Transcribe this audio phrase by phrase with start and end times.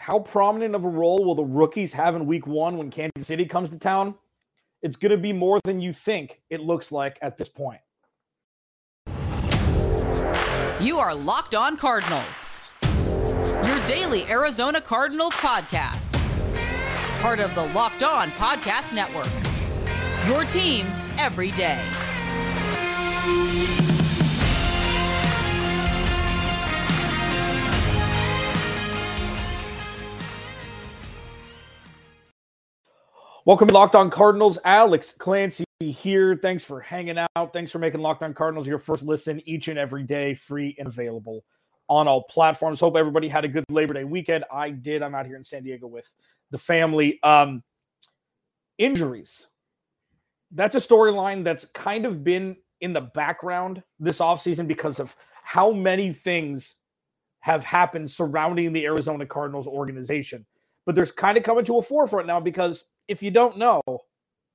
[0.00, 3.44] How prominent of a role will the rookies have in week one when Kansas City
[3.44, 4.14] comes to town?
[4.80, 7.82] It's going to be more than you think it looks like at this point.
[10.80, 12.48] You are Locked On Cardinals,
[12.82, 16.18] your daily Arizona Cardinals podcast.
[17.20, 19.28] Part of the Locked On Podcast Network.
[20.26, 20.86] Your team
[21.18, 21.78] every day.
[33.50, 34.60] Welcome to Locked On Cardinals.
[34.64, 36.38] Alex Clancy here.
[36.40, 37.52] Thanks for hanging out.
[37.52, 40.86] Thanks for making Locked On Cardinals your first listen each and every day, free and
[40.86, 41.44] available
[41.88, 42.78] on all platforms.
[42.78, 44.44] Hope everybody had a good Labor Day weekend.
[44.52, 45.02] I did.
[45.02, 46.08] I'm out here in San Diego with
[46.52, 47.20] the family.
[47.24, 47.64] Um,
[48.78, 49.48] injuries.
[50.52, 55.72] That's a storyline that's kind of been in the background this offseason because of how
[55.72, 56.76] many things
[57.40, 60.46] have happened surrounding the Arizona Cardinals organization.
[60.86, 63.82] But there's kind of coming to a forefront now because if you don't know,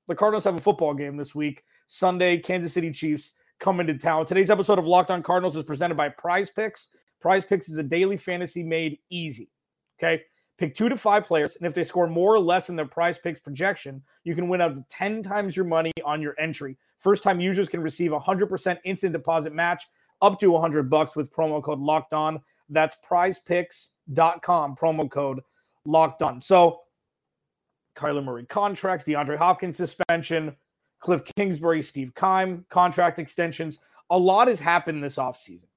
[0.07, 1.63] the Cardinals have a football game this week.
[1.87, 4.25] Sunday, Kansas City Chiefs come into town.
[4.25, 6.87] Today's episode of Locked On Cardinals is presented by Prize Picks.
[7.19, 9.49] Prize Picks is a daily fantasy made easy.
[9.99, 10.23] Okay.
[10.57, 13.17] Pick two to five players, and if they score more or less than their prize
[13.17, 16.77] picks projection, you can win up to 10 times your money on your entry.
[16.97, 19.85] First time users can receive a 100% instant deposit match
[20.21, 22.39] up to 100 bucks with promo code locked on.
[22.69, 25.41] That's prizepicks.com, promo code
[25.83, 26.41] locked on.
[26.41, 26.79] So,
[27.95, 30.55] Kyler Murray contracts, DeAndre Hopkins suspension,
[30.99, 33.79] Cliff Kingsbury, Steve Keim contract extensions.
[34.09, 35.67] A lot has happened this offseason.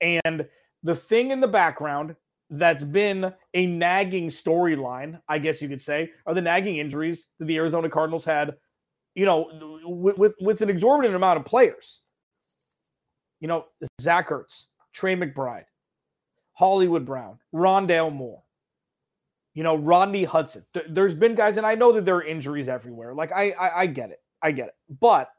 [0.00, 0.46] And
[0.82, 2.16] the thing in the background
[2.50, 7.46] that's been a nagging storyline, I guess you could say, are the nagging injuries that
[7.46, 8.54] the Arizona Cardinals had,
[9.14, 12.02] you know, with, with, with an exorbitant amount of players.
[13.40, 13.66] You know,
[14.00, 15.64] Zach Ertz, Trey McBride,
[16.52, 18.42] Hollywood Brown, Rondale Moore,
[19.56, 20.64] you know, Rodney Hudson.
[20.74, 23.14] Th- there's been guys, and I know that there are injuries everywhere.
[23.14, 24.74] Like I, I, I get it, I get it.
[25.00, 25.30] But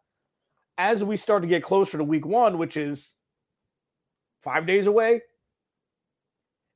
[0.79, 3.13] as we start to get closer to Week One, which is
[4.44, 5.22] five days away,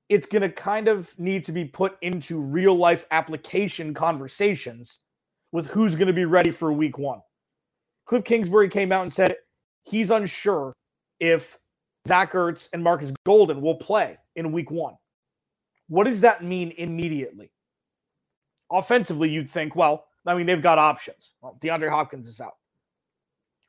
[0.08, 5.00] it's going to kind of need to be put into real life application conversations
[5.52, 7.22] with who's going to be ready for Week One.
[8.06, 9.36] Cliff Kingsbury came out and said
[9.84, 10.74] he's unsure
[11.20, 11.58] if
[12.08, 14.94] Zach Ertz and Markus Golden will play in Week One.
[15.92, 17.52] What does that mean immediately?
[18.72, 21.34] Offensively, you'd think, well, I mean, they've got options.
[21.42, 22.54] Well, DeAndre Hopkins is out.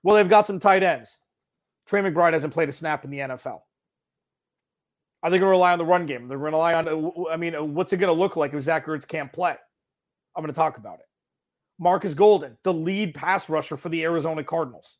[0.04, 1.18] Well, they've got some tight ends.
[1.84, 3.62] Trey McBride hasn't played a snap in the NFL.
[5.24, 6.28] Are they going to rely on the run game?
[6.28, 8.54] They're going to rely on, uh, I mean, uh, what's it going to look like
[8.54, 9.56] if Zach Ertz can't play?
[10.36, 11.06] I'm going to talk about it.
[11.80, 14.98] Markus Golden, the lead pass rusher for the Arizona Cardinals.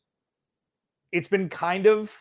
[1.13, 2.13] It's been kind of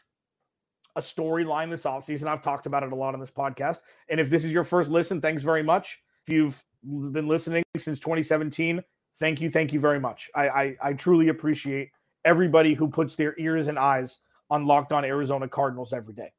[0.96, 2.26] a storyline this offseason.
[2.26, 3.80] I've talked about it a lot on this podcast.
[4.08, 6.00] And if this is your first listen, thanks very much.
[6.26, 6.64] If you've
[7.12, 8.82] been listening since 2017,
[9.16, 10.30] thank you, thank you very much.
[10.34, 11.90] I, I, I truly appreciate
[12.24, 14.18] everybody who puts their ears and eyes
[14.50, 16.30] on Locked On Arizona Cardinals every day.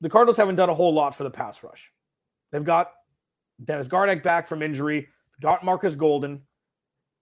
[0.00, 1.90] The Cardinals haven't done a whole lot for the pass rush.
[2.52, 2.92] They've got
[3.64, 5.08] Dennis Gardeck back from injury,
[5.40, 6.42] got Markus Golden.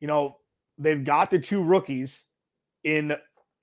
[0.00, 0.37] You know,
[0.76, 2.25] they've got the two rookies
[2.84, 3.16] in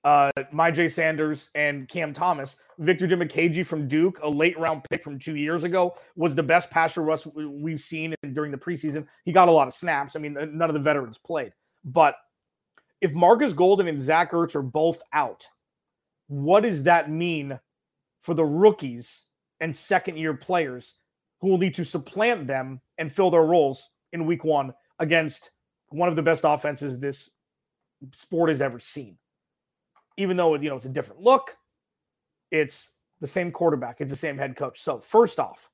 [0.04, 2.56] uh, Myjai Sanders and Cam Thomas.
[2.78, 6.70] Victor Dimukeje from Duke, a late round pick from two years ago, was the best
[6.70, 7.02] passer
[7.34, 9.06] we've seen during the preseason.
[9.24, 10.16] He got a lot of snaps.
[10.16, 11.52] I mean, none of the veterans played.
[11.84, 12.16] But
[13.00, 15.46] if Markus Golden and Zach Ertz are both out,
[16.26, 17.58] what does that mean
[18.20, 19.22] for the rookies
[19.60, 20.94] and second year players
[21.40, 25.50] who will need to supplant them and fill their roles in week one against
[25.88, 27.30] one of the best offenses this
[28.12, 29.16] sport has ever seen?
[30.16, 31.56] Even though you know it's a different look,
[32.50, 32.90] it's
[33.20, 34.80] the same quarterback, it's the same head coach.
[34.80, 35.70] So, first off,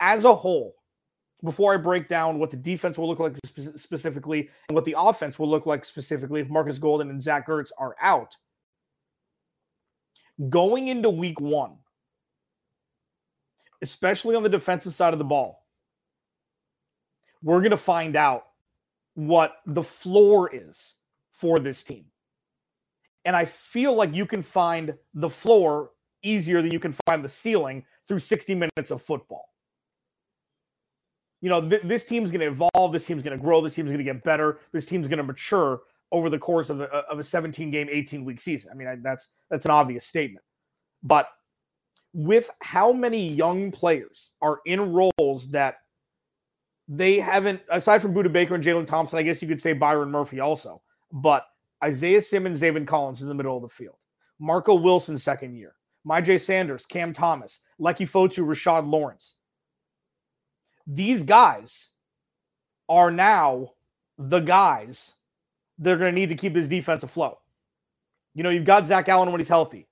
[0.00, 0.74] as a whole,
[1.42, 4.94] before I break down what the defense will look like spe- specifically and what the
[4.98, 8.36] offense will look like specifically if Markus Golden and Zach Ertz are out,
[10.48, 11.76] going into week one,
[13.80, 15.66] especially on the defensive side of the ball,
[17.42, 18.44] we're going to find out
[19.14, 20.94] what the floor is
[21.32, 22.04] for this team.
[23.24, 25.90] And I feel like you can find the floor
[26.22, 29.48] easier than you can find the ceiling through 60 minutes of football.
[31.42, 32.92] you know, th- this team's going to evolve.
[32.92, 33.60] This team's going to grow.
[33.60, 34.60] This team's going to get better.
[34.72, 35.82] This team's going to mature
[36.12, 38.70] over the course of a, of a 17 game, 18 week season.
[38.72, 40.44] I mean, I, that's that's an obvious statement.
[41.02, 41.28] But
[42.14, 45.76] with how many young players are in roles that
[46.86, 50.10] they haven't, aside from Budda Baker and Jalen Thompson, I guess you could say Byron
[50.10, 50.80] Murphy also,
[51.10, 51.44] but
[51.82, 53.96] Isaiah Simmons, Zaven Collins in the middle of the field,
[54.38, 55.74] Marco Wilson, second year,
[56.06, 59.34] Myjai Sanders, Cam Thomas, Leki Fotu, Rashard Lawrence.
[60.86, 61.90] These guys
[62.88, 63.70] are now
[64.18, 65.14] the guys
[65.78, 67.38] they're going to need to keep this defense afloat.
[68.34, 69.88] You know, you've got Zach Allen when he's healthy,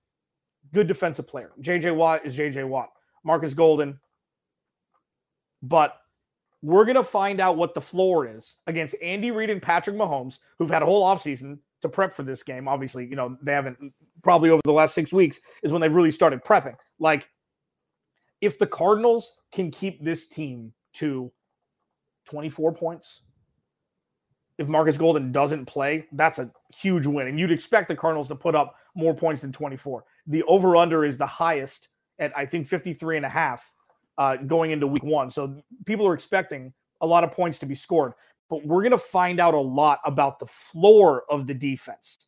[0.72, 1.52] good defensive player.
[1.60, 2.90] JJ Watt is JJ Watt,
[3.25, 3.98] Markus Golden.
[5.62, 5.96] But
[6.62, 10.38] we're going to find out what the floor is against Andy Reid and Patrick Mahomes,
[10.58, 12.68] who've had a whole offseason to prep for this game.
[12.68, 13.78] Obviously, you know, they haven't
[14.22, 16.74] probably over the last six weeks is when they've really started prepping.
[16.98, 17.28] Like,
[18.40, 21.30] if the Cardinals can keep this team to
[22.26, 23.22] 24 points,
[24.58, 27.28] if Markus Golden doesn't play, that's a huge win.
[27.28, 30.04] And you'd expect the Cardinals to put up more points than 24.
[30.26, 31.88] The over under is the highest
[32.18, 33.72] at, I think, 53 and a half
[34.18, 35.30] uh, going into week one.
[35.30, 35.56] So
[35.86, 38.12] people are expecting a lot of points to be scored.
[38.50, 42.26] But we're going to find out a lot about the floor of the defense.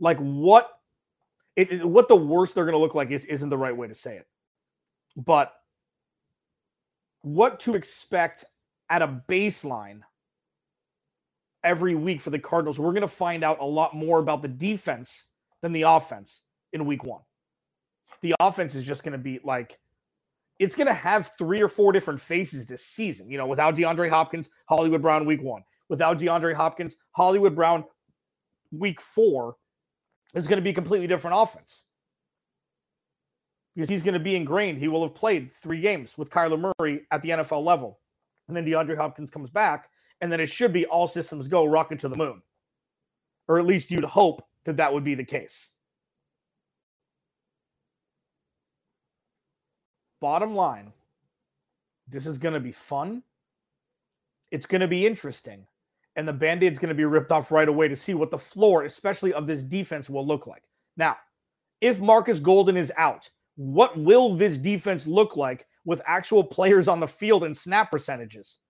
[0.00, 0.70] Like what
[1.56, 3.94] it, what the worst they're going to look like is, isn't the right way to
[3.94, 4.26] say it.
[5.16, 5.52] But
[7.22, 8.44] what to expect
[8.90, 10.00] at a baseline
[11.64, 12.78] every week for the Cardinals.
[12.78, 15.24] We're going to find out a lot more about the defense
[15.62, 17.22] than the offense in week one.
[18.20, 19.78] The offense is just going to be like,
[20.58, 23.30] it's going to have three or four different faces this season.
[23.30, 25.62] You know, without DeAndre Hopkins, Hollywood Brown week one.
[25.88, 27.84] Without DeAndre Hopkins, Hollywood Brown
[28.72, 29.56] week four
[30.34, 31.82] is going to be a completely different offense
[33.74, 34.78] because he's going to be ingrained.
[34.78, 38.00] He will have played three games with Kyler Murray at the NFL level.
[38.48, 39.90] And then DeAndre Hopkins comes back
[40.20, 42.42] and then it should be all systems go rocket to the moon.
[43.48, 45.70] Or at least you'd hope that that would be the case.
[50.24, 50.90] Bottom line,
[52.08, 53.22] this is going to be fun.
[54.50, 55.66] It's going to be interesting.
[56.16, 58.38] And the band aid's going to be ripped off right away to see what the
[58.38, 60.62] floor, especially of this defense, will look like.
[60.96, 61.18] Now,
[61.82, 67.00] if Markus Golden is out, what will this defense look like with actual players on
[67.00, 68.60] the field and snap percentages?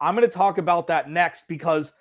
[0.00, 1.92] I'm going to talk about that next because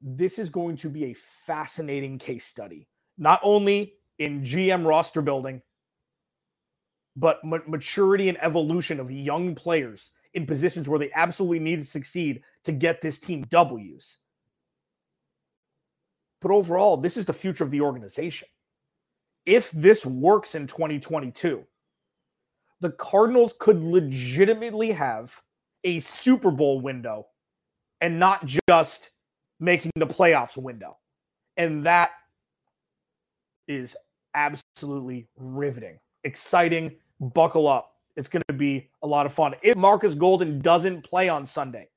[0.00, 2.86] this is going to be a fascinating case study,
[3.18, 5.62] not only in GM roster building,
[7.18, 12.42] but maturity and evolution of young players in positions where they absolutely need to succeed
[12.64, 14.18] to get this team W's.
[16.40, 18.48] But overall, this is the future of the organization.
[19.46, 21.64] If this works in 2022,
[22.80, 25.42] the Cardinals could legitimately have
[25.82, 27.26] a Super Bowl window
[28.00, 29.10] and not just
[29.58, 30.98] making the playoffs window.
[31.56, 32.10] And that
[33.66, 33.96] is
[34.34, 36.96] absolutely riveting, exciting.
[37.20, 37.94] Buckle up.
[38.16, 39.54] It's going to be a lot of fun.
[39.62, 41.88] If Markus Golden doesn't play on Sunday,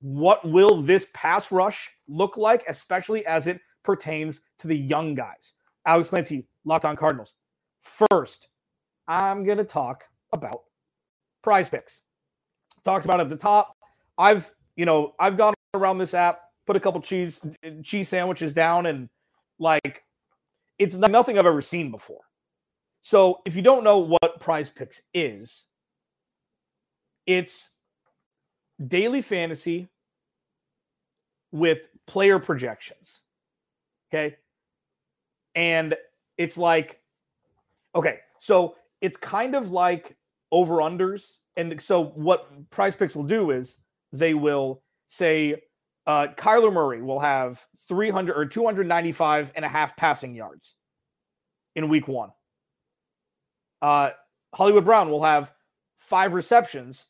[0.00, 5.52] what will this pass rush look like, especially as it pertains to the young guys?
[5.86, 7.34] Alex Clancy, Locked on Cardinals.
[7.80, 8.48] First,
[9.08, 10.62] I'm going to talk about
[11.42, 12.02] prize picks
[12.84, 13.76] talked about at the top.
[14.18, 17.40] I've, you know, I've gone around this app, put a couple cheese
[17.82, 19.08] cheese sandwiches down, and
[19.58, 20.04] like
[20.78, 22.20] it's nothing I've ever seen before.
[23.02, 25.64] So if you don't know what Prize Picks is,
[27.26, 27.70] it's
[28.88, 29.88] daily fantasy
[31.52, 33.20] with player projections.
[34.10, 34.36] Okay.
[35.54, 35.94] And
[36.38, 37.00] it's like,
[37.94, 40.16] okay, so it's kind of like
[40.50, 43.78] over unders and so what prize picks will do is
[44.12, 45.56] they will say
[46.06, 50.74] uh, Kyler Murray will have 300 or 295 and a half passing yards
[51.76, 52.30] in week one.
[53.82, 54.10] Uh,
[54.54, 55.52] Hollywood Brown will have
[55.98, 57.06] five receptions.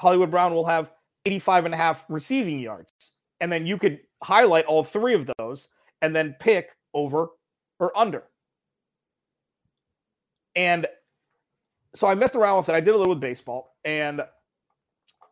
[0.00, 0.92] Hollywood Brown will have
[1.26, 2.90] 85 and a half receiving yards.
[3.40, 5.68] And then you could highlight all three of those
[6.02, 7.28] and then pick over
[7.78, 8.24] or under.
[10.56, 10.86] And
[11.94, 12.74] so I messed around with it.
[12.74, 14.22] I did a little with baseball and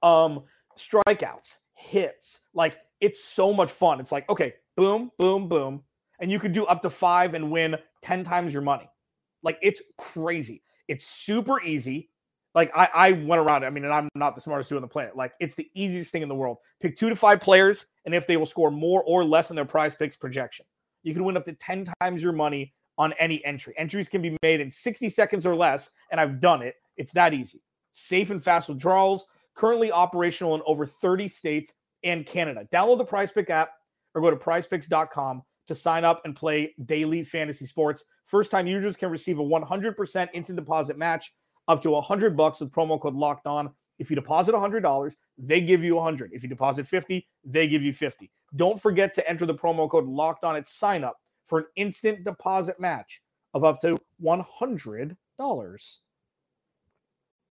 [0.03, 0.43] um
[0.77, 2.41] strikeouts, hits.
[2.55, 4.01] Like it's so much fun.
[4.01, 5.83] It's like, okay, boom, boom, boom.
[6.21, 8.89] And you could do up to five and win 10 times your money.
[9.43, 10.63] Like it's crazy.
[10.89, 12.11] It's super easy.
[12.55, 13.65] Like I, I went around.
[13.65, 15.17] I mean, and I'm not the smartest dude on the planet.
[15.17, 16.59] Like it's the easiest thing in the world.
[16.81, 19.65] Pick two to five players, and if they will score more or less than their
[19.65, 20.67] prize picks projection,
[21.03, 23.75] you can win up to 10 times your money on any entry.
[23.79, 26.75] Entries can be made in 60 seconds or less, and I've done it.
[26.97, 27.63] It's that easy.
[27.95, 31.73] Safe and fast withdrawals, currently operational in over 30 states
[32.05, 32.67] and Canada.
[32.71, 33.71] Download the Prize Pick app
[34.15, 38.05] or go to prizepicks.com to sign up and play daily fantasy sports.
[38.25, 41.33] First time users can receive a 100% instant deposit match
[41.69, 43.71] up to 100 bucks with promo code locked on.
[43.99, 46.33] If you deposit $100, they give you 100.
[46.33, 48.31] If you deposit 50, they give you 50.
[48.57, 51.17] Don't forget to enter the promo code locked on at sign up
[51.47, 53.23] for an instant deposit match
[53.55, 55.17] of up to $100.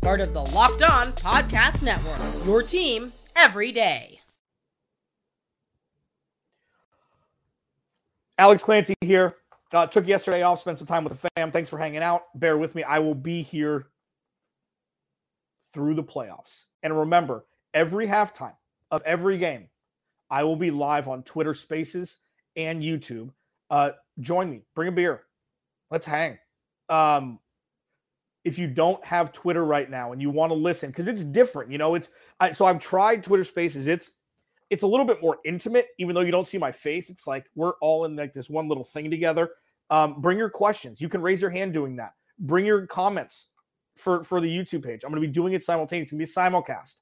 [0.00, 2.46] part of the Locked On Podcast Network.
[2.46, 4.20] Your team every day.
[8.38, 9.36] Alex Clancy here.
[9.72, 11.50] Uh, took yesterday off, spent some time with the fam.
[11.50, 12.22] Thanks for hanging out.
[12.34, 12.82] Bear with me.
[12.84, 13.88] I will be here
[15.72, 16.64] through the playoffs.
[16.82, 18.56] And remember, every halftime
[18.90, 19.68] of every game,
[20.30, 22.18] I will be live on Twitter Spaces
[22.56, 23.30] and YouTube.
[23.70, 23.90] Uh,
[24.20, 24.62] join me.
[24.74, 25.24] Bring a beer.
[25.90, 26.38] Let's hang.
[26.88, 27.40] Um,
[28.44, 31.70] if you don't have Twitter right now and you want to listen because it's different,
[31.70, 33.86] you know, it's I, so I've tried Twitter Spaces.
[33.86, 34.12] It's
[34.70, 37.10] it's a little bit more intimate, even though you don't see my face.
[37.10, 39.50] It's like we're all in like this one little thing together.
[39.90, 41.00] Um, bring your questions.
[41.00, 42.12] You can raise your hand doing that.
[42.38, 43.48] Bring your comments
[43.96, 45.04] for for the YouTube page.
[45.04, 46.18] I'm going to be doing it simultaneously.
[46.22, 47.00] It's going to be a simulcast.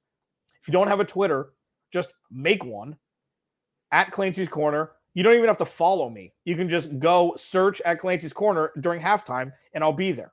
[0.61, 1.51] If you don't have a Twitter,
[1.93, 2.97] just make one
[3.93, 4.93] at Clancy's Corner.
[5.15, 6.35] You don't even have to follow me.
[6.45, 10.33] You can just go search at Clancy's Corner during halftime, and I'll be there.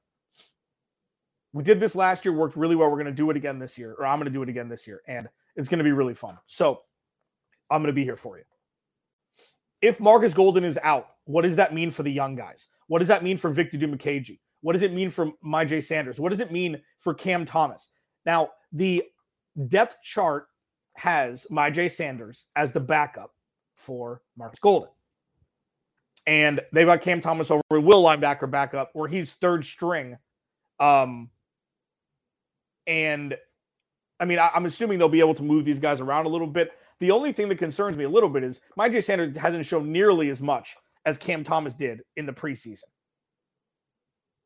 [1.53, 2.89] We did this last year, worked really well.
[2.89, 4.67] We're going to do it again this year, or I'm going to do it again
[4.67, 6.37] this year, and it's going to be really fun.
[6.47, 6.81] So
[7.69, 8.43] I'm going to be here for you.
[9.81, 12.69] If Markus Golden is out, what does that mean for the young guys?
[12.87, 14.39] What does that mean for Victor Dimukeje?
[14.61, 16.19] What does it mean for Myjai Sanders?
[16.19, 17.89] What does it mean for Cam Thomas?
[18.25, 19.03] Now, the
[19.67, 20.47] depth chart
[20.95, 23.31] has Myjai Sanders as the backup
[23.75, 24.89] for Markus Golden.
[26.25, 30.17] And they've got Cam Thomas over Will linebacker backup, where he's third string
[30.79, 31.29] um,
[32.87, 33.35] and
[34.19, 36.47] I mean, I, am assuming they'll be able to move these guys around a little
[36.47, 36.71] bit.
[36.99, 40.29] The only thing that concerns me a little bit is Myjai Sanders hasn't shown nearly
[40.29, 40.75] as much
[41.05, 42.83] as Cam Thomas did in the preseason.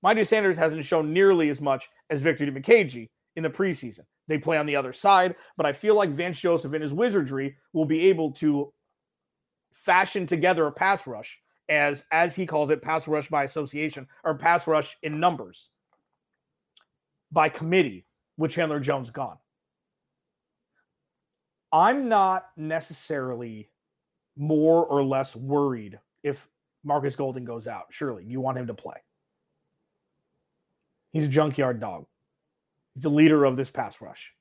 [0.04, 4.02] Myjai Sanders hasn't shown nearly as much as Victor Dimukeje in the preseason.
[4.28, 7.56] They play on the other side, but I feel like Vance Joseph and his wizardry
[7.74, 8.74] will be able to
[9.74, 11.40] fashion together a pass rush
[11.70, 15.70] as as he calls it pass rush by association or pass rush in numbers
[17.32, 18.07] by committee
[18.38, 19.38] with Chandler Jones gone.
[21.72, 23.70] I'm not necessarily
[24.38, 26.48] more or less worried if
[26.84, 27.88] Markus Golden goes out.
[27.90, 28.96] Surely you want him to play.
[31.12, 32.06] He's a junkyard dog.
[32.94, 34.34] He's the leader of this pass rush.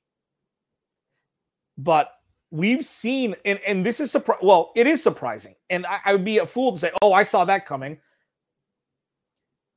[1.79, 2.13] But
[2.51, 4.47] we've seen, and, and this is surprising.
[4.47, 5.55] Well, it is surprising.
[5.69, 7.99] And I, I would be a fool to say, oh, I saw that coming.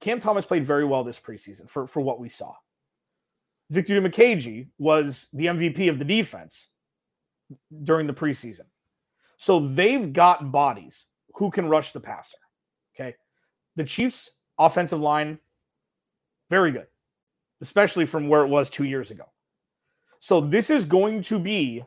[0.02, 2.54] Cam Thomas played very well this preseason for, for what we saw.
[3.70, 6.70] Victor Dimukeje was the MVP of the defense
[7.84, 8.66] during the preseason.
[9.38, 12.38] So they've got bodies who can rush the passer.
[12.96, 13.16] Okay.
[13.76, 15.40] The Chiefs' offensive line,
[16.50, 16.88] very good,
[17.62, 19.26] especially from where it was two years ago.
[20.20, 21.84] So this is going to be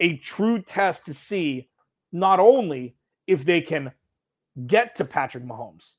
[0.00, 1.68] a true test to see
[2.12, 2.94] not only
[3.26, 3.92] if they can
[4.66, 5.94] get to Patrick Mahomes,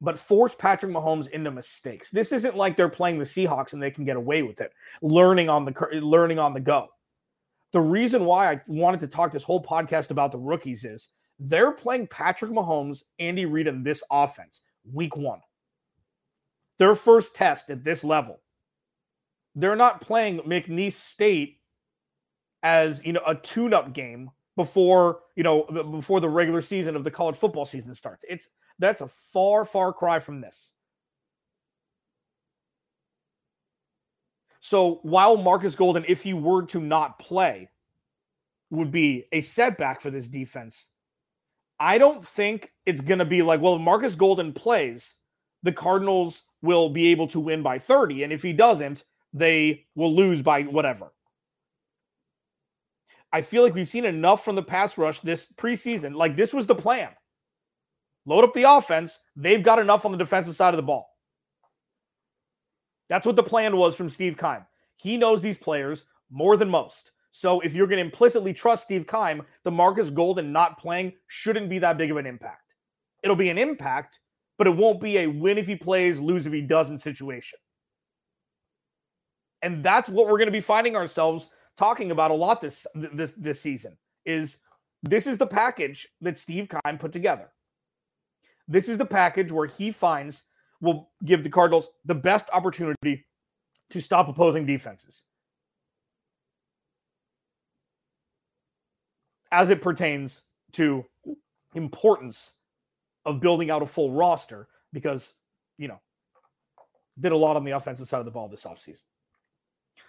[0.00, 2.10] but force Patrick Mahomes into mistakes.
[2.10, 5.48] This isn't like they're playing the Seahawks and they can get away with it, learning
[5.48, 6.88] on the learning on the go.
[7.72, 11.72] The reason why I wanted to talk this whole podcast about the rookies is they're
[11.72, 15.40] playing Patrick Mahomes, Andy Reid, in this offense week one.
[16.78, 18.40] Their first test at this level.
[19.54, 21.58] They're not playing McNeese State
[22.62, 27.10] as you know a tune-up game before you know before the regular season of the
[27.10, 28.24] college football season starts.
[28.28, 28.48] It's
[28.80, 30.72] that's a far, far cry from this.
[34.60, 37.68] So while Markus Golden, if he were to not play,
[38.70, 40.86] would be a setback for this defense,
[41.78, 45.14] I don't think it's going to be like, well, if Markus Golden plays,
[45.62, 48.24] the Cardinals will be able to win by 30.
[48.24, 51.12] And if he doesn't, they will lose by whatever.
[53.32, 56.14] I feel like we've seen enough from the pass rush this preseason.
[56.14, 57.10] Like this was the plan
[58.26, 59.18] load up the offense.
[59.36, 61.08] They've got enough on the defensive side of the ball.
[63.08, 64.64] That's what the plan was from Steve Keim.
[64.96, 67.12] He knows these players more than most.
[67.32, 71.68] So if you're going to implicitly trust Steve Keim, the Markus Golden not playing shouldn't
[71.68, 72.74] be that big of an impact.
[73.22, 74.20] It'll be an impact,
[74.58, 77.58] but it won't be a win if he plays, lose if he doesn't situation.
[79.62, 83.32] And that's what we're going to be finding ourselves talking about a lot this this
[83.32, 83.96] this season
[84.26, 84.58] is
[85.02, 87.48] this is the package that Steve Keim put together.
[88.70, 90.44] This is the package where he finds
[90.80, 93.26] will give the Cardinals the best opportunity
[93.90, 95.24] to stop opposing defenses.
[99.50, 100.42] As it pertains
[100.74, 101.04] to
[101.74, 102.52] importance
[103.24, 105.32] of building out a full roster because,
[105.76, 106.00] you know,
[107.18, 109.02] did a lot on the offensive side of the ball this offseason.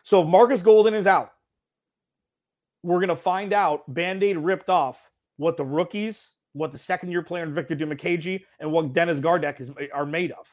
[0.04, 1.32] So if Markus Golden is out,
[2.84, 7.12] we're going to find out band aid ripped off what the rookies, what the second
[7.12, 10.48] year player Victor Dimukeje, and what Dennis Gardeck is, are made of.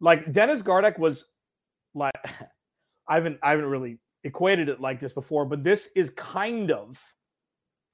[0.00, 1.24] Like Dennis Gardeck was
[1.94, 2.12] like,
[3.08, 7.00] I haven't, I haven't really equated it like this before, but this is kind of,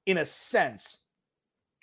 [0.05, 0.99] in a sense,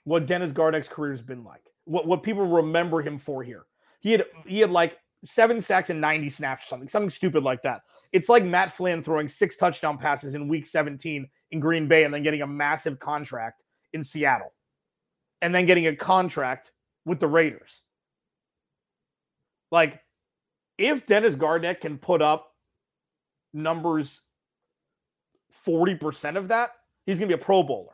[0.04, 1.62] what Dennis Gardeck's career has been like.
[1.84, 3.66] What what people remember him for here.
[4.00, 7.62] He had he had like seven sacks and 90 snaps or something, something stupid like
[7.62, 7.82] that.
[8.12, 12.12] It's like Matt Flynn throwing six touchdown passes in week 17 in Green Bay and
[12.12, 14.52] then getting a massive contract in Seattle
[15.42, 16.72] and then getting a contract
[17.04, 17.82] with the Raiders.
[19.70, 20.00] Like,
[20.78, 22.52] if Dennis Gardeck can put up
[23.52, 24.20] numbers
[25.66, 26.70] 40% of that,
[27.06, 27.92] he's going to be a Pro Bowler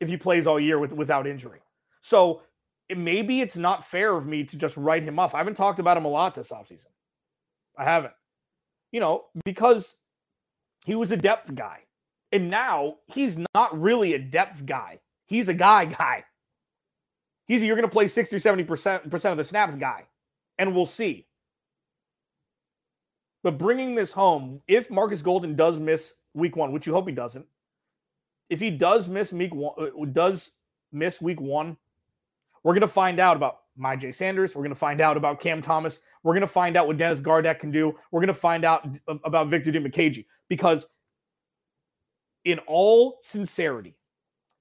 [0.00, 1.60] if he plays all year with, without injury.
[2.00, 2.42] So
[2.88, 5.34] it, maybe it's not fair of me to just write him off.
[5.34, 6.86] I haven't talked about him a lot this offseason.
[7.78, 8.14] I haven't.
[8.92, 9.96] You know, because
[10.84, 11.80] he was a depth guy.
[12.32, 15.00] And now he's not really a depth guy.
[15.26, 16.24] He's a guy guy.
[17.50, 20.06] He's a, you're going to play 60 or 70% of the snaps guy.
[20.56, 21.26] And we'll see.
[23.42, 27.12] But bringing this home, if Marcus Golden does miss week one, which you hope he
[27.12, 27.44] doesn't,
[28.50, 30.52] if he does miss week one, uh, does
[30.92, 31.76] miss week one,
[32.62, 34.54] we're going to find out about Myjai Sanders.
[34.54, 36.02] We're going to find out about Cam Thomas.
[36.22, 37.98] We're going to find out what Dennis Gardeck can do.
[38.12, 40.86] We're going to find out about Victor Dimukeje because,
[42.44, 43.96] in all sincerity,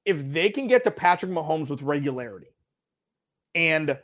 [0.05, 2.47] if they can get to Patrick Mahomes with regularity
[3.55, 3.97] and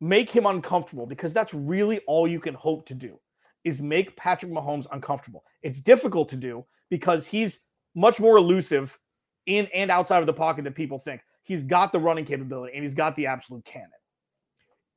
[0.00, 3.18] make him uncomfortable, because that's really all you can hope to do
[3.64, 5.44] is make Patrick Mahomes uncomfortable.
[5.62, 7.60] It's difficult to do because he's
[7.94, 8.98] much more elusive
[9.46, 11.22] in and outside of the pocket than people think.
[11.42, 13.90] He's got the running capability and he's got the absolute cannon.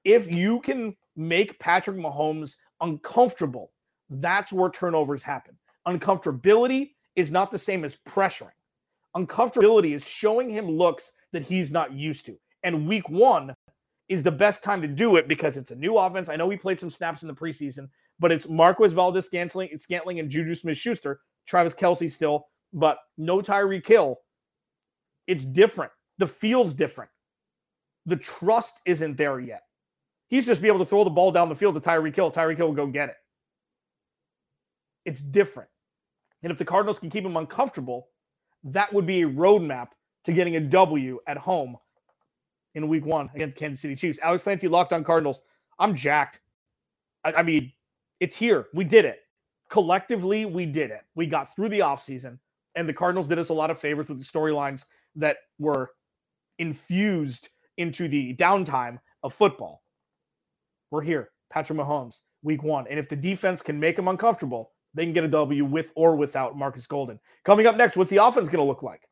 [0.03, 3.71] If you can make Patrick Mahomes uncomfortable,
[4.09, 5.57] that's where turnovers happen.
[5.87, 8.51] Uncomfortability is not the same as pressuring.
[9.15, 12.37] Uncomfortability is showing him looks that he's not used to.
[12.63, 13.55] And week one
[14.09, 16.29] is the best time to do it because it's a new offense.
[16.29, 17.87] I know we played some snaps in the preseason,
[18.19, 23.39] but it's Marquez Valdes Scantling, Scantling and Juju Smith Schuster, Travis Kelce still, but no
[23.39, 24.19] Tyreek Hill.
[25.27, 27.09] It's different the feel's different.
[28.05, 29.63] The trust isn't there yet.
[30.27, 32.31] He's just be able to throw the ball down the field to Tyreek Hill.
[32.31, 33.15] Tyreek Hill will go get it.
[35.05, 35.69] It's different.
[36.43, 38.09] And if the Cardinals can keep him uncomfortable,
[38.65, 39.87] that would be a roadmap
[40.25, 41.77] to getting a W at home
[42.75, 44.19] in week one against Kansas City Chiefs.
[44.21, 45.41] Alex Clancy locked on Cardinals.
[45.79, 46.39] I'm jacked.
[47.23, 47.71] I, I mean,
[48.19, 48.67] it's here.
[48.73, 49.19] We did it.
[49.69, 51.01] Collectively, we did it.
[51.15, 52.39] We got through the offseason,
[52.75, 55.91] and the Cardinals did us a lot of favors with the storylines that were
[56.57, 59.83] infused into the downtime of football.
[60.91, 62.87] We're here, Patrick Mahomes, week one.
[62.89, 66.15] And if the defense can make him uncomfortable, they can get a W with or
[66.15, 67.19] without Markus Golden.
[67.45, 69.07] Coming up next, what's the offense going to look like?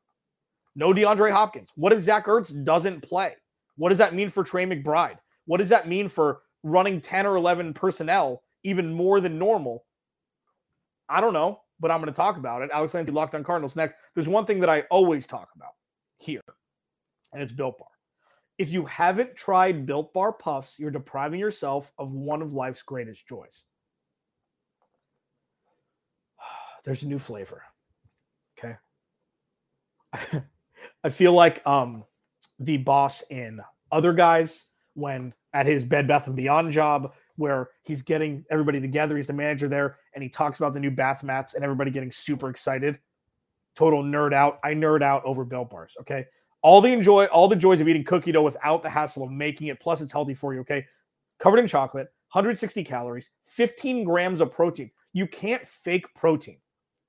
[0.76, 1.72] No DeAndre Hopkins.
[1.76, 3.36] What if Zach Ertz doesn't play?
[3.78, 5.18] What does that mean for Trey McBride?
[5.46, 9.86] What does that mean for running 10 or 11 personnel even more than normal?
[11.08, 12.70] I don't know, but I'm going to talk about it.
[12.74, 13.96] Alex Clancy, Locked on Cardinals next.
[14.14, 15.72] There's one thing that I always talk about
[16.18, 16.42] here
[17.34, 17.88] and it's Built Bar.
[18.58, 23.28] If you haven't tried Built Bar Puffs, you're depriving yourself of one of life's greatest
[23.28, 23.66] joys.
[26.84, 27.64] There's a new flavor.
[28.58, 28.76] Okay.
[31.04, 32.04] I feel like um
[32.60, 38.02] the boss in other guys when at his Bed Bath and Beyond job where he's
[38.02, 41.54] getting everybody together, he's the manager there, and he talks about the new bath mats
[41.54, 42.98] and everybody getting super excited.
[43.76, 44.60] Total nerd out.
[44.64, 45.96] I nerd out over Built Bars.
[46.02, 46.26] Okay
[46.62, 49.68] all the enjoy all the joys of eating cookie dough without the hassle of making
[49.68, 50.86] it plus it's healthy for you okay
[51.40, 56.58] covered in chocolate 160 calories 15 grams of protein you can't fake protein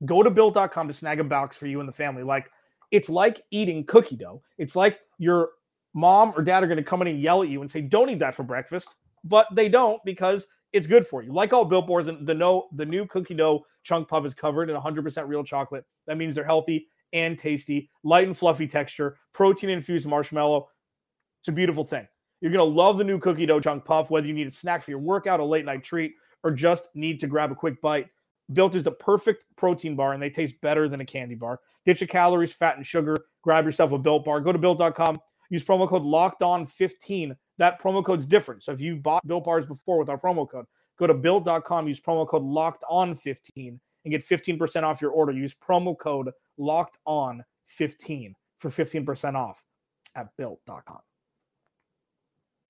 [0.05, 2.51] go to built.com to snag a box for you and the family like
[2.91, 5.51] it's like eating cookie dough it's like your
[5.95, 8.11] mom or dad are going to come in and yell at you and say don't
[8.11, 11.33] eat that for breakfast but they don't because it's good for you.
[11.33, 14.71] Like all Built Bars, and the no the new cookie dough chunk puff is covered
[14.71, 15.85] in 100% real chocolate.
[16.07, 20.69] That means they're healthy and tasty, light and fluffy texture, protein infused marshmallow.
[21.41, 22.07] It's a beautiful thing.
[22.41, 24.91] You're gonna love the new cookie dough chunk puff, whether you need a snack for
[24.91, 28.07] your workout, a late night treat, or just need to grab a quick bite.
[28.53, 31.61] Built is the perfect protein bar, and they taste better than a candy bar.
[31.89, 33.17] Ditch your calories, fat, and sugar.
[33.43, 34.43] Grab yourself a Built bar.
[34.43, 35.19] Go to built.com.
[35.49, 38.63] Use promo code Locked On 15 That promo code's different.
[38.63, 40.67] So if you've bought Built bars before with our promo code,
[40.99, 41.89] go to built.com.
[41.89, 45.33] Use promo code Locked On 15 and get 15% off your order.
[45.33, 49.65] Use promo code Locked On 15 for 15% off
[50.15, 50.99] at built.com.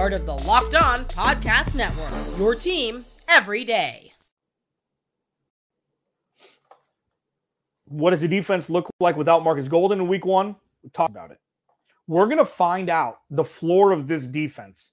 [0.00, 2.38] part of the Locked On Podcast Network.
[2.38, 4.14] Your team every day.
[7.84, 10.56] What does the defense look like without Markus Golden in week one?
[10.82, 11.38] We talk about it.
[12.06, 14.92] We're going to find out the floor of this defense,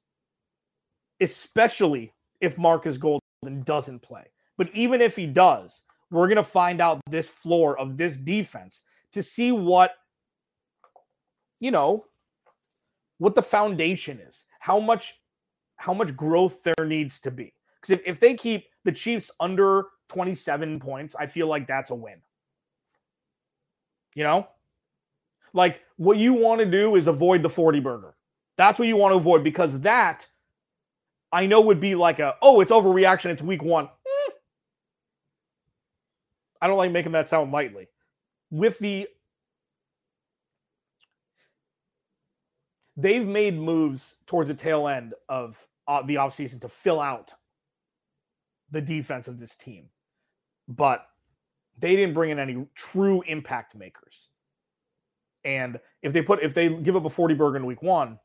[1.22, 3.22] especially if Markus Golden
[3.64, 4.26] doesn't play.
[4.58, 8.82] But even if he does, we're going to find out this floor of this defense
[9.14, 9.94] to see what,
[11.62, 12.04] you know,
[13.20, 15.18] what the foundation is how much
[15.78, 17.54] how much growth there needs to be.
[17.80, 21.96] Because if, if they keep the Chiefs under 27 points, I feel like that's a
[21.96, 22.18] win.
[24.14, 24.48] You know?
[25.54, 28.16] Like what you want to do is avoid the 40 burger.
[28.58, 30.28] That's what you want to avoid because that
[31.32, 33.28] I know would be like a, oh, it's overreaction.
[33.28, 33.86] It's week one.
[33.86, 34.32] Eh.
[36.62, 37.88] I don't like making that sound lightly.
[38.52, 39.08] With the
[42.98, 47.34] they've made moves towards the tail end of uh, the offseason to fill out
[48.72, 49.86] the defense of this team.
[50.68, 51.06] But
[51.78, 54.28] they didn't bring in any true impact makers.
[55.46, 58.20] And if they put if they give up a 40 burger in week one,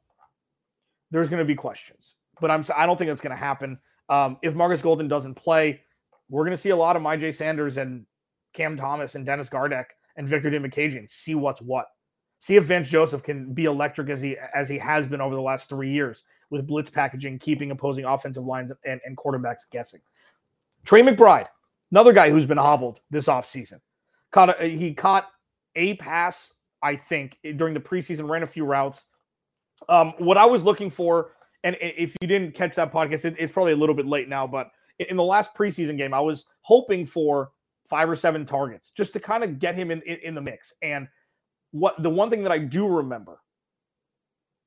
[1.10, 2.16] there's going to be questions.
[2.40, 3.78] But I'm I don't think that's going to happen.
[4.08, 5.82] Um, if Markus Golden doesn't play,
[6.28, 8.06] we're going to see a lot of Myjai Sanders and
[8.54, 9.84] Cam Thomas and Dennis Gardeck
[10.16, 11.86] and Victor Dimukeje see what's what.
[12.42, 15.40] See if Vance Joseph can be electric as he as he has been over the
[15.40, 20.00] last three years with blitz packaging, keeping opposing offensive lines and, and quarterbacks guessing.
[20.84, 21.46] Trey McBride,
[21.92, 23.78] another guy who's been hobbled this offseason.
[24.32, 25.28] Caught a, he caught
[25.76, 26.52] a pass,
[26.82, 29.04] I think, during the preseason, ran a few routes.
[29.88, 33.52] Um, what I was looking for, and if you didn't catch that podcast, it, it's
[33.52, 37.06] probably a little bit late now, but in the last preseason game, I was hoping
[37.06, 37.52] for
[37.88, 40.72] five or seven targets just to kind of get him in, in, in the mix.
[40.82, 41.06] And–
[41.72, 43.40] what the one thing that I do remember,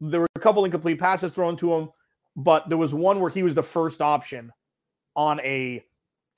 [0.02, 1.90] there were a couple incomplete passes thrown to him,
[2.36, 4.52] but there was one where he was the first option
[5.16, 5.84] on a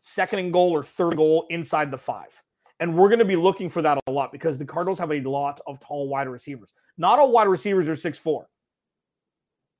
[0.01, 2.41] second and goal or third goal inside the five.
[2.79, 5.21] And we're going to be looking for that a lot because the Cardinals have a
[5.21, 6.73] lot of tall wide receivers.
[6.97, 8.47] Not all wide receivers are six four.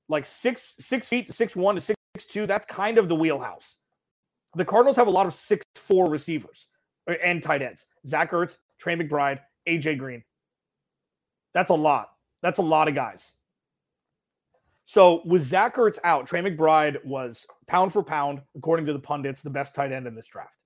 [0.08, 1.96] Like six six feet to six one to six
[2.28, 2.46] two.
[2.46, 3.76] That's kind of the wheelhouse.
[4.56, 6.66] The Cardinals have a lot of six four receivers
[7.08, 7.86] uh, and tight ends.
[8.06, 10.24] Zach Ertz, Trey McBride, AJ Green.
[11.58, 12.10] That's a lot.
[12.40, 13.32] That's a lot of guys.
[14.84, 19.42] So with Zach Ertz out, Trey McBride was pound for pound, according to the pundits,
[19.42, 20.56] the best tight end in this draft.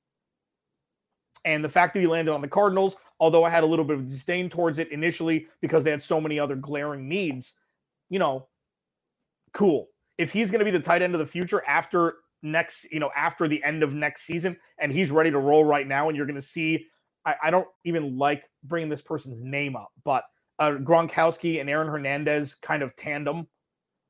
[1.46, 3.96] And the fact that he landed on the Cardinals, although I had a little bit
[3.96, 7.54] of disdain towards it initially because they had so many other glaring needs,
[8.10, 8.48] you know,
[9.54, 9.88] cool.
[10.18, 13.10] If he's going to be the tight end of the future after next, you know,
[13.16, 16.26] after the end of next season, and he's ready to roll right now, and you're
[16.26, 16.86] going to see,
[17.24, 20.24] I, I don't even like bringing this person's name up, but
[20.62, 23.48] uh, Gronkowski and Aaron Hernandez kind of tandem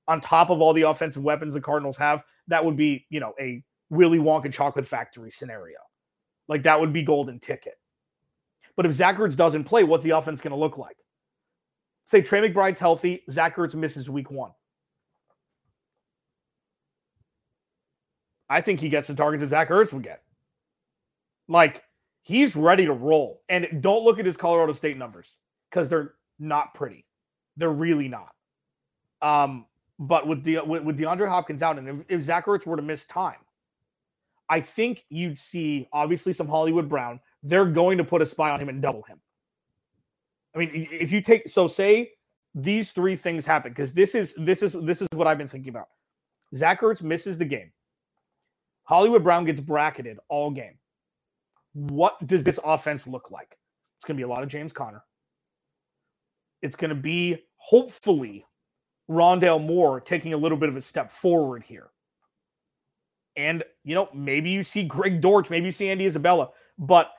[0.06, 3.32] on top of all the offensive weapons the Cardinals have, that would be, you know,
[3.40, 5.78] a Willy Wonka chocolate factory scenario.
[6.48, 7.78] Like that would be golden ticket.
[8.76, 10.96] But if Zach Ertz doesn't play, what's the offense going to look like?
[12.06, 14.50] Say Trey McBride's healthy, Zach Ertz misses week one.
[18.50, 20.22] I think he gets the target that Zach Ertz would get.
[21.48, 21.82] Like
[22.20, 23.40] he's ready to roll.
[23.48, 25.36] And don't look at his Colorado State numbers
[25.70, 27.06] because they're not pretty.
[27.56, 28.34] They're really not.
[29.22, 29.66] Um,
[29.98, 32.82] but with the with, with DeAndre Hopkins out, and if, if Zach Ertz were to
[32.82, 33.36] miss time,
[34.48, 37.20] I think you'd see obviously some Hollywood Brown.
[37.42, 39.20] They're going to put a spy on him and double him.
[40.54, 42.10] I mean, if you take so say
[42.54, 45.70] these three things happen because this is this is this is what I've been thinking
[45.70, 45.88] about.
[46.54, 47.72] Zach Ertz misses the game.
[48.84, 50.78] Hollywood Brown gets bracketed all game.
[51.72, 53.56] What does this offense look like?
[53.96, 55.02] It's going to be a lot of James Conner.
[56.62, 58.46] It's going to be hopefully
[59.10, 61.90] Rondale Moore taking a little bit of a step forward here.
[63.36, 67.12] And, you know, maybe you see Greg Dortch, maybe you see Andy Isabella, but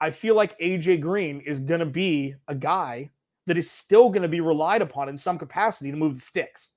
[0.00, 3.10] I feel like AJ Green is going to be a guy
[3.46, 6.70] that is still going to be relied upon in some capacity to move the sticks.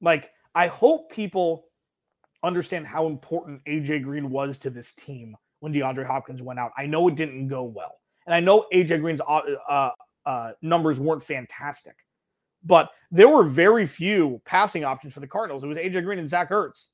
[0.00, 1.66] Like, I hope people
[2.42, 6.72] understand how important AJ Green was to this team when DeAndre Hopkins went out.
[6.78, 7.96] I know it didn't go well.
[8.28, 9.90] And I know AJ Green's uh, uh,
[10.26, 11.96] uh, numbers weren't fantastic,
[12.62, 15.64] but there were very few passing options for the Cardinals.
[15.64, 16.88] It was AJ Green and Zach Ertz.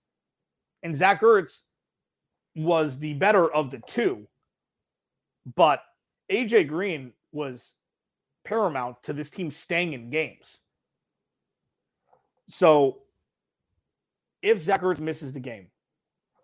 [0.84, 1.62] And Zach Ertz
[2.54, 4.28] was the better of the two.
[5.56, 5.82] But
[6.30, 7.74] AJ Green was
[8.44, 10.60] paramount to this team staying in games.
[12.46, 12.98] So
[14.40, 15.66] if Zach Ertz misses the game,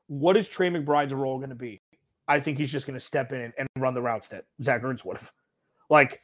[0.09, 1.81] what is Trey McBride's role going to be?
[2.31, 4.83] I think he's just going to step in and, and, run the routes that Zach
[4.83, 5.33] Ertz would have.
[5.91, 6.21] Like,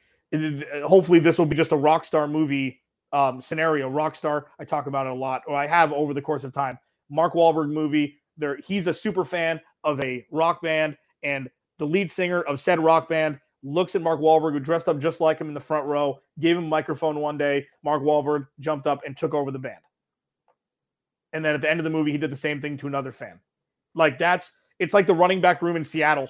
[0.85, 2.81] hopefully, this will be just a rock star movie
[3.13, 3.91] um, scenario.
[3.91, 6.79] Rockstar, I talk about it a lot, or I have over the course of time.
[7.11, 8.19] Mark Wahlberg movie.
[8.37, 12.79] There, he's a super fan of a rock band, and the lead singer of said
[12.79, 15.87] rock band looks at Mark Wahlberg, who dressed up just like him in the front
[15.87, 17.67] row, gave him a microphone one day.
[17.83, 19.81] Mark Wahlberg jumped up and took over the band.
[21.33, 23.11] And then at the end of the movie, he did the same thing to another
[23.11, 23.41] fan.
[23.95, 26.29] Like that's it's like the running back room in Seattle.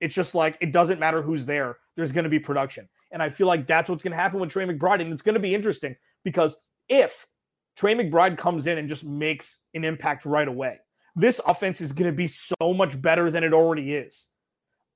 [0.00, 1.78] It's just like it doesn't matter who's there.
[1.96, 2.88] There's going to be production.
[3.12, 5.00] And I feel like that's what's going to happen with Trey McBride.
[5.00, 6.56] And it's going to be interesting because
[6.88, 7.26] if
[7.76, 10.78] Trey McBride comes in and just makes an impact right away,
[11.16, 14.28] this offense is going to be so much better than it already is.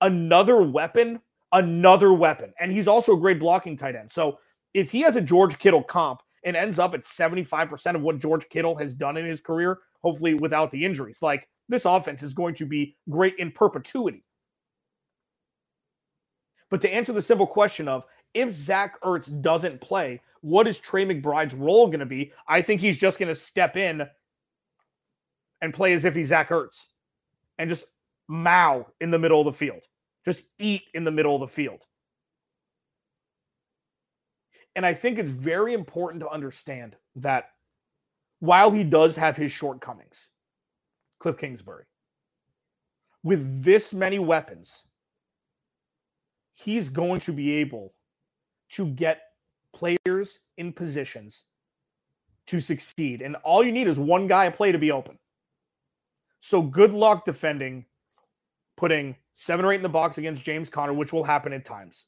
[0.01, 1.21] Another weapon,
[1.53, 2.53] another weapon.
[2.61, 4.11] And he's also a great blocking tight end.
[4.11, 4.39] So
[4.75, 8.49] if he has a George Kittle comp and ends up at 75% of what George
[8.49, 12.55] Kittle has done in his career, hopefully without the injuries, like this offense is going
[12.57, 14.23] to be great in perpetuity.
[16.71, 18.05] But to answer the simple question of
[18.35, 22.33] if Zach Ertz doesn't play, what is Trey McBride's role going to be?
[22.49, 24.07] I think he's just going to step in
[25.63, 26.87] and play as if he's Zach Ertz
[27.59, 27.87] and just
[28.29, 29.85] mow in the middle of the field,
[30.25, 31.87] just eat in the middle of the field.
[34.77, 37.51] And I think it's very important to understand that
[38.41, 40.29] while he does have his shortcomings,
[41.21, 41.85] Cliff Kingsbury,
[43.23, 44.83] with this many weapons,
[46.53, 47.95] he's going to be able
[48.71, 49.23] to get
[49.73, 51.45] players in positions
[52.47, 53.23] to succeed.
[53.23, 55.19] And all you need is one guy a play to be open.
[56.41, 57.87] So good luck defending,
[58.77, 62.07] putting seven or eight in the box against James Conner, which will happen at times.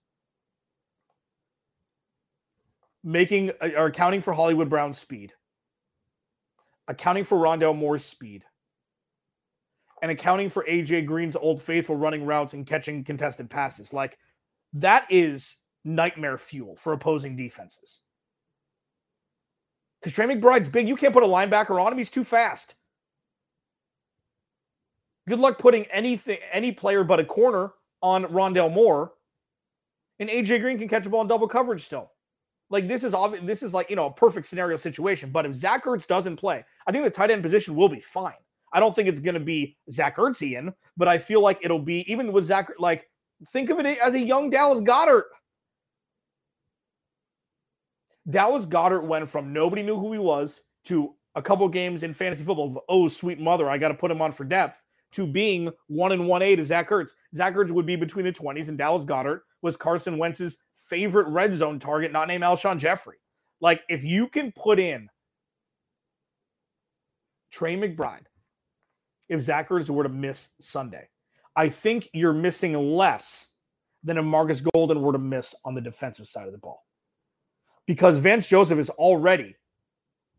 [3.06, 5.32] Making uh, or accounting for Hollywood Brown's speed,
[6.88, 8.44] accounting for Rondale Moore's speed,
[10.02, 13.92] and accounting for AJ Green's old faithful running routes and catching contested passes.
[13.92, 14.18] Like
[14.72, 18.00] that is nightmare fuel for opposing defenses.
[20.00, 20.88] Because Trey McBride's big.
[20.88, 21.98] You can't put a linebacker on him.
[21.98, 22.74] He's too fast.
[25.28, 29.12] Good luck putting anything, any player but a corner on Rondale Moore.
[30.18, 32.10] And AJ Green can catch a ball in double coverage still.
[32.70, 33.44] Like this is obvious.
[33.44, 35.30] This is like you know a perfect scenario situation.
[35.30, 38.34] But if Zach Ertz doesn't play, I think the tight end position will be fine.
[38.72, 42.10] I don't think it's going to be Zach Ertzian, but I feel like it'll be
[42.10, 42.70] even with Zach.
[42.78, 43.08] Like
[43.48, 45.24] Think of it as a young Dallas Goedert.
[48.28, 52.44] Dallas Goedert went from nobody knew who he was to a couple games in fantasy
[52.44, 52.82] football.
[52.88, 54.82] Oh, sweet mother, I got to put him on for depth.
[55.16, 57.12] To being one and one A to Zach Ertz.
[57.34, 61.54] Zach Ertz would be between the 20s, and Dallas Goedert was Carson Wentz's favorite red
[61.54, 63.16] zone target, not named Alshon Jeffery.
[63.62, 65.08] Like, if you can put in
[67.50, 68.26] Trey McBride,
[69.30, 71.08] if Zach Ertz were to miss Sunday,
[71.56, 73.46] I think you're missing less
[74.04, 76.84] than if Markus Golden were to miss on the defensive side of the ball.
[77.86, 79.56] Because Vance Joseph is already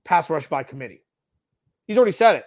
[0.05, 1.03] pass rush by committee.
[1.87, 2.45] He's already said it.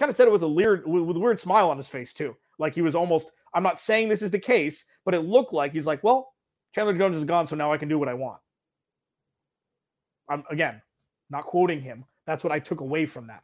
[0.00, 2.34] Kind of said it with a weird, with a weird smile on his face, too.
[2.58, 5.74] Like he was almost, I'm not saying this is the case, but it looked like
[5.74, 6.32] he's like, well,
[6.74, 8.40] Chandler Jones is gone, so now I can do what I want.
[10.30, 10.80] I'm again
[11.28, 12.06] not quoting him.
[12.24, 13.42] That's what I took away from that.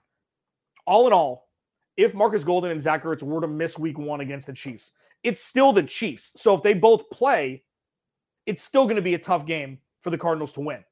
[0.86, 1.50] All in all,
[1.98, 4.92] if Markus Golden and Zach Ertz were to miss week one against the Chiefs,
[5.24, 6.32] it's still the Chiefs.
[6.36, 7.64] So if they both play,
[8.46, 10.82] it's still going to be a tough game for the Cardinals to win.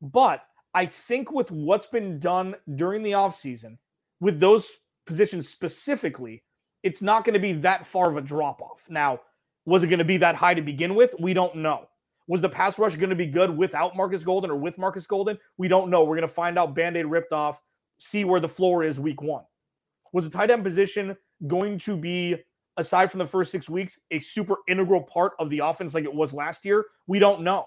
[0.00, 0.42] But
[0.74, 3.76] I think with what's been done during the offseason,
[4.22, 4.70] with those
[5.04, 6.44] positions specifically,
[6.84, 8.86] it's not going to be that far of a drop off.
[8.88, 9.20] Now,
[9.66, 11.12] was it going to be that high to begin with?
[11.18, 11.88] We don't know.
[12.28, 15.36] Was the pass rush going to be good without Markus Golden or with Markus Golden?
[15.58, 16.04] We don't know.
[16.04, 17.60] We're going to find out band aid ripped off
[17.98, 19.44] see where the floor is week one.
[20.12, 21.16] Was the tight end position
[21.48, 22.36] going to be,
[22.76, 26.14] aside from the first six weeks, a super integral part of the offense like it
[26.14, 26.86] was last year?
[27.08, 27.66] We don't know.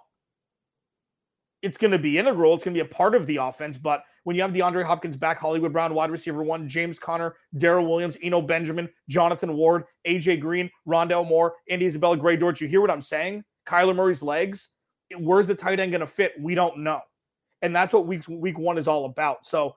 [1.66, 2.54] It's going to be integral.
[2.54, 3.80] It's going to be a part of the offense.
[3.80, 7.88] But when you have DeAndre Hopkins back, Hollywood Brown, wide receiver one, James Conner, Darrel
[7.90, 12.82] Williams, Eno Benjamin, Jonathan Ward, AJ Green, Rondale Moore, Andy Isabella, Greg Dortch, you hear
[12.82, 13.44] what I'm saying?
[13.66, 14.70] Kyler Murray's legs.
[15.18, 16.34] Where's the tight end going to fit?
[16.40, 17.02] We don't know.
[17.64, 19.44] And that's what week, week one is all about.
[19.44, 19.76] So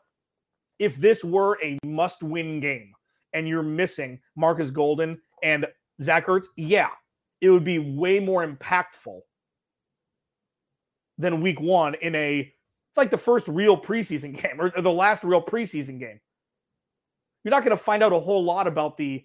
[0.79, 2.93] if this were a must win game
[3.33, 5.67] and you're missing Markus Golden and
[6.03, 6.91] Zach Ertz, yeah,
[7.41, 9.21] it would be way more impactful
[11.19, 15.25] than week one in a it's like the first real preseason game or the last
[15.25, 16.21] real preseason game.
[17.45, 19.25] You're not going to find out a whole lot about the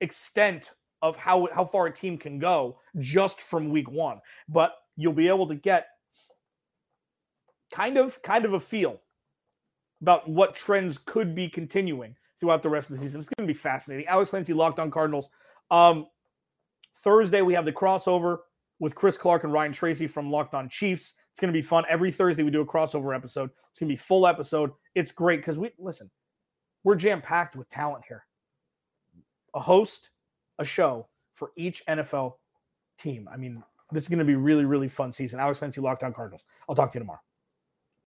[0.00, 5.12] extent of how how far a team can go just from week one, but you'll
[5.12, 5.86] be able to get
[7.72, 9.00] kind of kind of a feel
[10.02, 13.20] about what trends could be continuing throughout the rest of the season.
[13.20, 14.06] It's going to be fascinating.
[14.06, 15.28] Alex Clancy, Locked on Cardinals.
[15.70, 16.06] Um,
[16.96, 18.38] Thursday, we have the crossover
[18.80, 21.14] with Chris Clark and Ryan Tracy from Locked on Chiefs.
[21.30, 21.84] It's going to be fun.
[21.88, 23.50] Every Thursday, we do a crossover episode.
[23.70, 24.72] It's going to be full episode.
[24.94, 26.10] It's great because we listen,
[26.82, 28.24] we're jam packed with talent here.
[29.54, 30.10] A host,
[30.58, 32.34] a show for each NFL
[32.98, 33.28] team.
[33.32, 33.62] I mean,
[33.92, 35.38] this is going to be really, really fun season.
[35.38, 36.42] Alex Clancy, Locked on Cardinals.
[36.68, 37.20] I'll talk to you tomorrow.